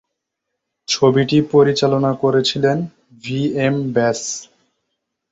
ছবিটি 0.87 1.37
পরিচালনা 1.53 2.11
করেছিলেন 2.23 2.77
ভি 3.23 3.39
এম 3.59 3.75
ব্যাস। 3.93 4.19